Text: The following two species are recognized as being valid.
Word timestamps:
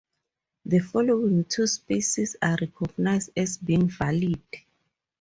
The 0.65 0.79
following 0.79 1.43
two 1.45 1.67
species 1.67 2.35
are 2.41 2.57
recognized 2.59 3.29
as 3.37 3.57
being 3.59 3.87
valid. 3.87 4.41